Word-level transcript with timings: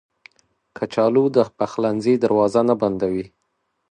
کچالو 0.77 1.25
د 1.35 1.37
پخلنځي 1.57 2.13
دروازه 2.23 2.61
نه 2.69 2.75
بندوي 2.81 3.25